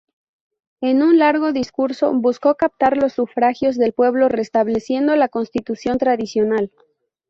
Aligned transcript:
En 0.81 1.03
un 1.03 1.19
largo 1.19 1.51
discurso, 1.53 2.11
buscó 2.11 2.55
captar 2.55 2.97
los 2.97 3.13
sufragios 3.13 3.77
del 3.77 3.93
pueblo 3.93 4.29
restableciendo 4.29 5.15
la 5.15 5.29
constitución 5.29 5.99
tradicional. 5.99 6.71